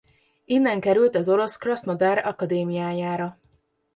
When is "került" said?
0.79-1.15